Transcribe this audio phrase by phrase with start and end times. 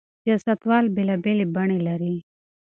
[0.23, 2.15] سياستوال بېلابېلې بڼې لري.